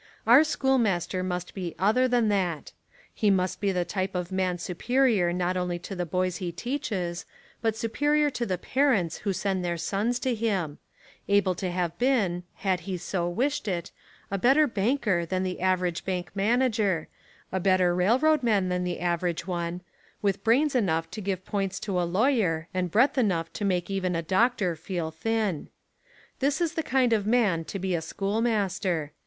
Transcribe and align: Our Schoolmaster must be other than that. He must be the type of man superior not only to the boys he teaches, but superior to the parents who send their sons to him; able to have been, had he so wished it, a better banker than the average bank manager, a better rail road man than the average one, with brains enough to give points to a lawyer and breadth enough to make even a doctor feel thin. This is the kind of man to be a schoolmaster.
Our 0.25 0.43
Schoolmaster 0.43 1.21
must 1.21 1.53
be 1.53 1.75
other 1.77 2.07
than 2.07 2.27
that. 2.29 2.71
He 3.13 3.29
must 3.29 3.61
be 3.61 3.71
the 3.71 3.85
type 3.85 4.15
of 4.15 4.31
man 4.31 4.57
superior 4.57 5.31
not 5.31 5.55
only 5.55 5.77
to 5.77 5.95
the 5.95 6.07
boys 6.07 6.37
he 6.37 6.51
teaches, 6.51 7.27
but 7.61 7.75
superior 7.77 8.31
to 8.31 8.47
the 8.47 8.57
parents 8.57 9.17
who 9.19 9.31
send 9.31 9.63
their 9.63 9.77
sons 9.77 10.17
to 10.21 10.33
him; 10.33 10.79
able 11.27 11.53
to 11.53 11.69
have 11.69 11.95
been, 11.99 12.41
had 12.55 12.79
he 12.89 12.97
so 12.97 13.29
wished 13.29 13.67
it, 13.67 13.91
a 14.31 14.39
better 14.39 14.65
banker 14.65 15.23
than 15.23 15.43
the 15.43 15.59
average 15.61 16.03
bank 16.03 16.31
manager, 16.35 17.07
a 17.51 17.59
better 17.59 17.93
rail 17.93 18.17
road 18.17 18.41
man 18.41 18.69
than 18.69 18.83
the 18.83 18.99
average 19.01 19.45
one, 19.45 19.81
with 20.23 20.43
brains 20.43 20.73
enough 20.73 21.11
to 21.11 21.21
give 21.21 21.45
points 21.45 21.79
to 21.81 22.01
a 22.01 22.09
lawyer 22.11 22.67
and 22.73 22.89
breadth 22.89 23.19
enough 23.19 23.53
to 23.53 23.63
make 23.63 23.87
even 23.87 24.15
a 24.15 24.23
doctor 24.23 24.75
feel 24.75 25.11
thin. 25.11 25.69
This 26.39 26.59
is 26.59 26.73
the 26.73 26.81
kind 26.81 27.13
of 27.13 27.27
man 27.27 27.65
to 27.65 27.77
be 27.77 27.93
a 27.93 28.01
schoolmaster. 28.01 29.11